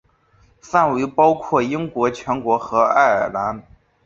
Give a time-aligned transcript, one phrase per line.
[0.59, 3.61] 范围包括英国全国和爱尔兰。